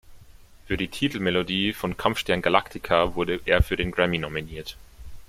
[0.65, 4.75] Für die Titelmelodie von "Kampfstern Galactica" wurde er für den Grammy nominiert.